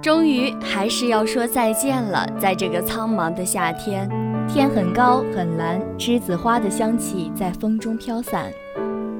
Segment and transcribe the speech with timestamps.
[0.00, 4.08] 终于还是要说再见了，在这个苍茫的夏天，
[4.48, 8.50] 天很高很蓝，栀子花的香气在风中飘散。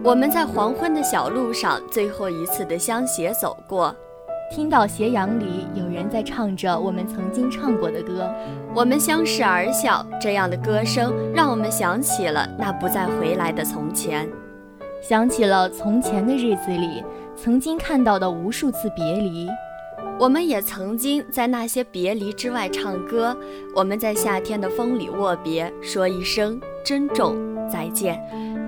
[0.02, 3.95] 我们在黄昏的小路上最后一次的相携走过，
[4.51, 8.29] 听到斜阳里有人在唱着我们曾经唱过的歌，
[8.74, 14.29] 我们相视而笑，这样的歌声让我们想起了那不再回来的从前，
[15.02, 17.05] 想起了从前的日子里
[17.37, 19.48] 曾经看到的无数次别离。
[20.19, 23.37] 我们也曾经在那些别离之外唱歌，
[23.74, 27.37] 我们在夏天的风里握别，说一声珍重
[27.69, 28.21] 再见。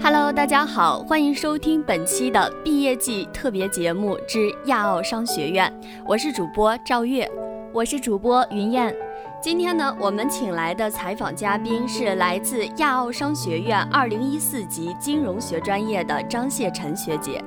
[0.03, 5.73] Hello，大家好，欢迎收听本期的毕业季特别节目之亚奥商学院，
[6.07, 7.31] 我是主播赵月，
[7.73, 8.95] 我是主播云燕。
[9.43, 17.43] 今天呢，我们请来的采访嘉宾是来自亚奥商学院二零一四级金融学专业的张谢晨学姐。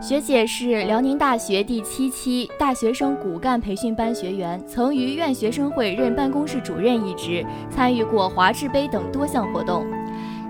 [0.00, 9.84] 学姐是辽宁大学第七期大学生骨干培训班学员，曾于院学生会任办公室主任一职，参与过华智杯等多项活动。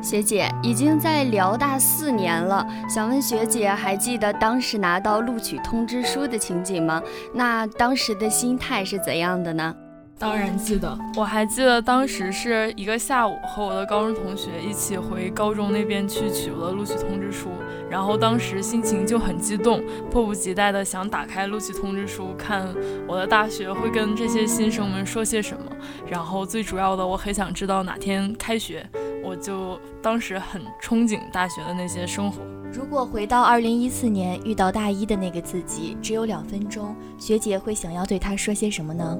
[0.00, 7.02] 学姐已经在辽大四年了，想问学姐，还记得当时拿到录取通知书的情景吗？
[7.34, 9.74] 那当时的心态是怎样的呢？
[10.18, 17.50] 当然记得，我还记得当时是一个下午，和我的高中同学一起回高中那边去取了录取通知书，
[17.88, 22.66] 然后当时心情就很激动，迫不及待的想打开录取通知书，看
[23.06, 25.70] 我的大学会跟这些新生们说些什么，
[26.08, 28.84] 然后最主要的，我很想知道哪天开学，
[29.24, 32.42] 我就当时很憧憬大学的那些生活。
[32.72, 39.18] 如果回到二零一四年遇到大一的那个自己，只有两分钟，学姐会想要对他说些什么呢？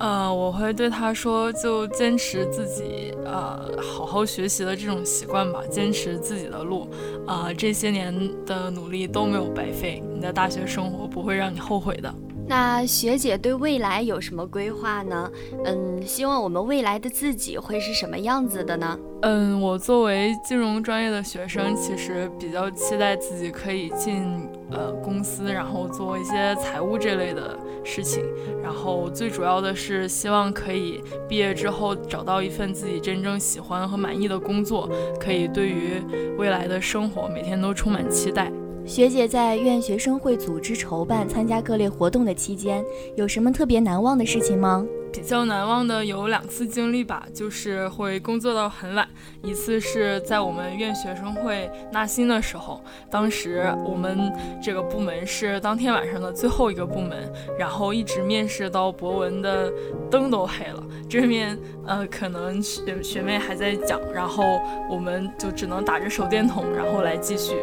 [0.00, 6.88] 呃，我会对他说，就坚持自己，呃，好好学习的这种习惯吧，坚持自己的路，
[7.26, 8.12] 啊，这些年
[8.46, 12.12] 的努力都没有白费，你的大学生活不会让你后悔的。
[12.48, 15.30] 那学姐对未来有什么规划呢？
[15.64, 18.98] 嗯，希望我们未来的自己会是什么样子的呢？
[19.22, 27.54] 嗯，我作为金融专业的学生，其实比较期待自己可以进呃公司，然后做一些财务这类的
[27.84, 28.24] 事情。
[28.62, 34.88] 然后最主要的是希望可以毕业之后找到一份自己真正喜欢和满意的工作，
[35.20, 36.00] 可以对于
[36.38, 38.50] 未来的生活每天都充满期待。
[38.86, 42.82] 学姐在院学生会组织筹办、参加各类活动的期间，
[43.16, 44.82] 有什么特别难忘的事情吗？
[45.12, 49.06] 比较难忘的有两次经历吧，就是会工作到很晚。
[49.42, 54.32] 一次是在我们院学生会纳新的时候，当时我们
[54.62, 59.72] 这个部门是当天晚上的最后一个部门，然后一直面试到博文的
[60.10, 67.54] 灯都黑了，这面呃可能学学妹还在讲，然后我们就只能打着手电筒，然后来继续。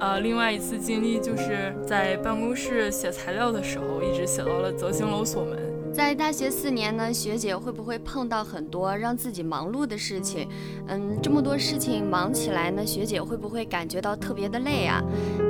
[0.00, 5.63] 呃，另外一次经历就是在办公室写材料的时候，一直写到了泽兴楼锁门。
[5.94, 10.48] 在大学四年呢，学姐会不会碰到很多让自己忙碌的事情？
[10.88, 15.00] 嗯，这么多事情忙起来呢，学姐会不会感觉到特别的累啊？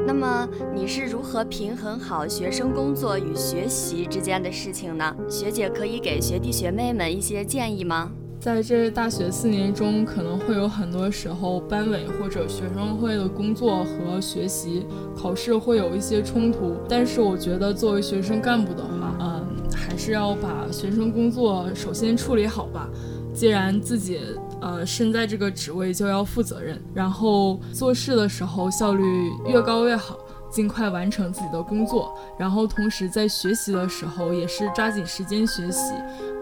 [0.07, 5.17] 那么你是如何平衡好学生工作与学习之间的事情呢？
[5.31, 8.13] 学姐可以给学弟学妹们一些建议吗？
[8.39, 14.85] 在这大学四年中，可能会有很多时候，班委或者学生会的工作和学习、
[15.17, 16.77] 考试会有一些冲突。
[16.87, 19.34] 但是我觉得，作为学生干部的话，嗯，还
[20.05, 22.87] 是要把学生工作首先处理好吧。
[23.33, 24.21] 既然自己
[24.61, 29.03] 呃身在这个职位，就要负责任，然后做事的时候效率
[29.47, 30.19] 越高越好。
[30.51, 35.95] 尽快完成自己的工作，然后同时在学习的时候也是抓紧时间学习，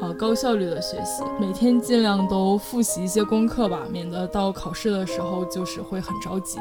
[0.02, 6.58] 呃，高效率的学习，每天尽量都复习一些功课吧，免得到考试的时候就是会很着急。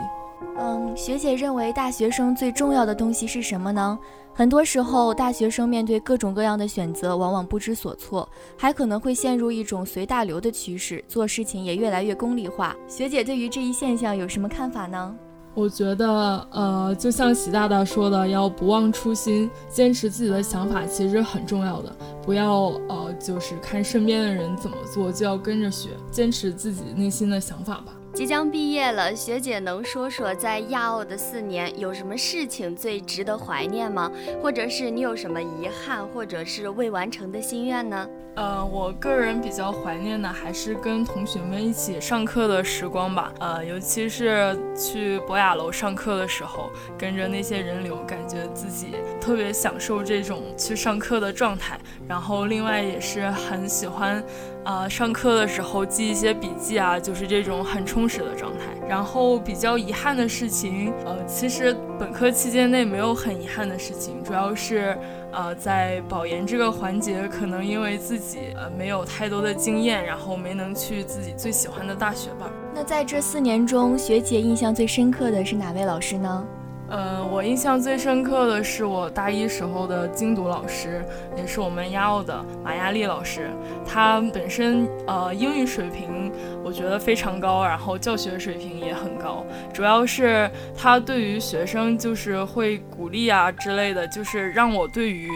[0.57, 3.97] 嗯，学姐认为大学生最重要的东西是什么呢？
[4.33, 12.75] 很多时候，大学生面对各种各样的选择，往往不知所措，还可能会陷入一种随大流的趋势，做事情也越来越功利化。
[12.87, 15.15] 学姐对于这一现象有什么看法呢？
[15.53, 21.93] 我觉得，呃，就像习大大说的，要不忘初心，坚持自己的想法，其实很重要的。
[22.23, 27.91] 不要，呃，就是看身边的人怎么做，就要跟着学，坚持自己内心的想法吧。
[28.13, 34.11] 即将毕业了，学姐能说说在亚奥的四年有什么事情最值得怀念吗？
[34.41, 38.07] 或者是你有什么遗憾，或者是未完成的心愿呢？
[38.35, 43.31] 呃，我个人比较怀念的还是跟同学们一起上课的时光吧。
[43.39, 51.77] 呃，尤其是去博雅楼上课的时候，跟着那些人流，感觉自己特别享受这种去上课的状态。
[52.07, 54.23] 然后，另外也是很喜欢，
[54.63, 58.65] 呃，上课的时候记一些笔记啊，就是这种很充实的状态。
[58.87, 64.97] 然后比较遗憾的事情，呃，其实本科期间内没有很遗憾的事情，主要是。
[65.31, 72.51] 呃，在保研这个环节，可能因为自己呃没有太多的经验，然后没能去自己最喜欢的大学吧。
[72.73, 76.45] 那在这四年中，学姐印象最深刻的是哪位老师呢？
[76.91, 81.01] 呃，我印象最深刻的是我大一时候的精读老师，
[81.37, 83.49] 也是我们亚奥的马亚丽老师。
[83.87, 86.29] 他本身呃英语水平
[86.61, 89.45] 我觉得非常高，然后教学水平也很高。
[89.73, 95.29] 主要是他对于学生就是会鼓励啊之类的，就是让我对于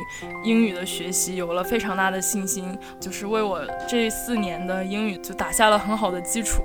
[0.44, 6.62] 英语的学习有了非常大的信心，就是为我这四年的英语就打下了很好的基础。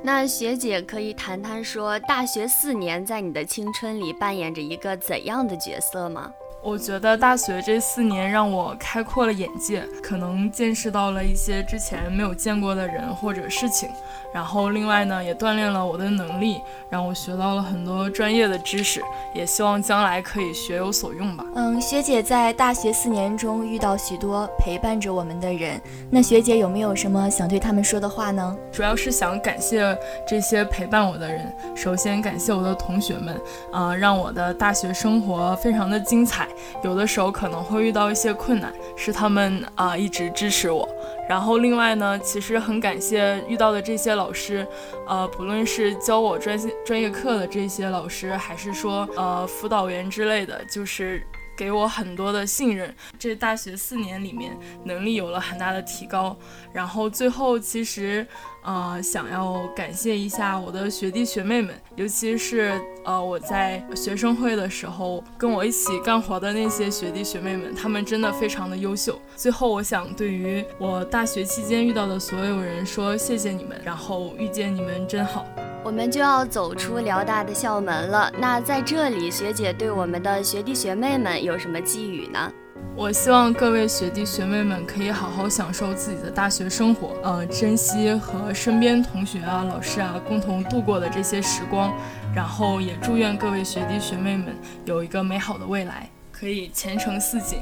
[0.00, 6.32] 那学姐可以谈谈说，大学四年在你的青春里扮演着一个怎样的角色吗？
[6.60, 13.88] 我觉得大学这四年让我开阔了眼界，可能见识到了一些之前没有见过的人或者事情。
[14.34, 16.60] 然后另外呢，也锻炼了我的能力，
[16.90, 19.00] 让我学到了很多专业的知识，
[19.32, 21.44] 也希望将来可以学有所用吧。
[21.54, 25.80] 嗯，学姐在大学四年中遇到许多陪伴着我们的人，
[26.10, 28.54] 那学姐有没有什么想对他们说的话呢？
[28.70, 29.96] 主要是想感谢
[30.26, 33.40] 这些陪伴我的人，首先感谢我的同学们，
[33.72, 36.47] 呃，让我的大学生活非常的精彩。
[36.82, 40.88] 有的时候可能会遇到一些困难，是他们啊一直支持我。
[41.28, 44.66] 然后另外呢，其实很感谢遇到的这些老师，
[45.06, 51.22] 呃，不论是教我专专业课的这些老师，还是说呃辅导员之类的，就是
[51.58, 52.94] 给我很多的信任。
[53.18, 56.34] 这大学四年里面，能力有了很大的提高。
[56.72, 58.24] 然后最后其实。
[58.64, 69.18] 呃，想要感谢一下我的学弟学妹们，尤其是呃我在学生会的时候跟我一起干活的那些学弟学妹们，他们真的非常的优秀。
[69.36, 75.46] 最后，我想对于我大学期间遇到的所有人说谢谢你们，然后遇见你们真好。
[75.88, 82.52] 我们就要走出辽大的校门了，那在这里，学姐对我们的学弟学妹们有什么寄语呢？
[82.94, 91.90] 我希望各位学弟学妹们可以好好享受自己的大学生活，呃，珍惜和身边同学啊、老师啊共同度过的这些时光，
[92.34, 94.54] 然后也祝愿各位学弟学妹们
[94.84, 97.58] 有一个美好的未来，可以前程似锦。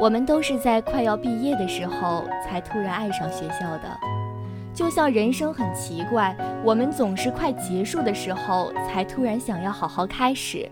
[0.00, 3.98] 我们都是在快要毕业的时候才突然爱上学校的，
[4.74, 6.34] 就像人生很奇怪，
[6.64, 10.68] 我们总是快结束的时候才突然想要好好开始。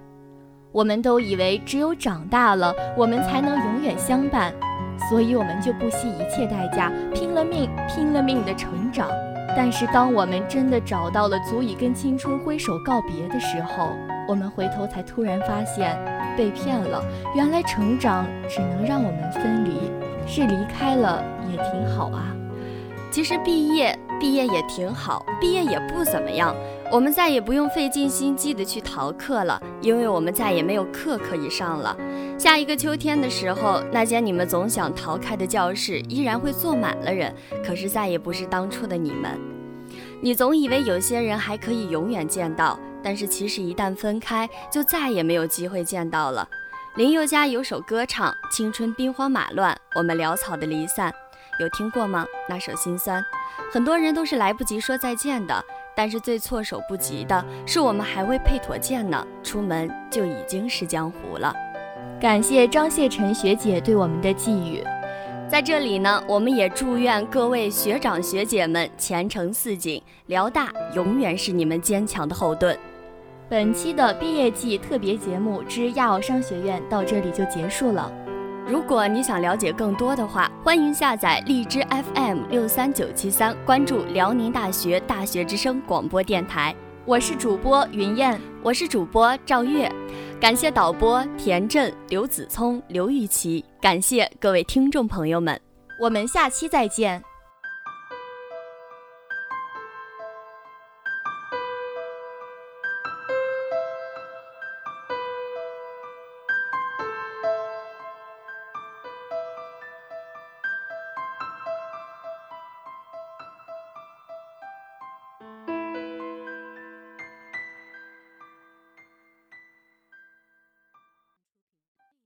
[0.72, 4.52] 我们都以为只有长大了，我们才能永远相伴，
[5.08, 9.08] 所以我们就不惜一切代价，拼了命、拼了命的成长。
[9.56, 13.88] 但是，当我们真的找到了足以跟青春挥手告别的时候，
[14.28, 15.98] 我们回头才突然发现
[16.36, 17.04] 被骗了。
[17.34, 19.90] 原来，成长只能让我们分离，
[20.24, 22.32] 是离开了也挺好啊。
[23.10, 23.98] 其实，毕业。
[24.20, 26.54] 毕业也挺好，毕业也不怎么样。
[26.92, 31.96] 我们再也不用费尽心机的去逃课了，因为我们再也没有课可以上了。
[32.36, 37.34] 下一个秋天的时候，那间你们总想逃开的教室依然会坐满了人，
[37.64, 39.40] 可是再也不是当初的你们。
[40.20, 46.46] 你总以为有些人还可以永远见到，但是其实一旦分开，就再也没有机会见到了。
[46.96, 51.10] 林宥嘉有首歌唱：青春兵荒马乱，我们潦草的离散。
[51.60, 52.26] 有听过吗？
[52.48, 53.22] 那首心酸，
[53.70, 55.62] 很多人都是来不及说再见的，
[55.94, 61.54] 但是最措手不及的是我们还未配妥剑呢，出门就已经是江湖了。
[62.18, 64.82] 感谢张谢晨学姐对我们的寄语，
[65.50, 72.78] 在这里呢，我们也祝愿各位学长学姐们前程似锦，辽大永远是你们坚强的后盾。
[73.50, 78.10] 本期的毕业季特别节目之亚奥商学院到这里就结束了。
[78.70, 81.84] 如果你想了解更多的话，欢迎下载荔枝
[82.14, 86.72] FM 六三九七三，关注辽宁大学大学之声广播电台。
[87.04, 89.90] 我是主播云燕，我是主播赵月，
[90.40, 95.60] 感谢导播田震、刘子聪、刘玉琪，感谢各位听众朋友们，
[96.00, 97.20] 我们下期再见。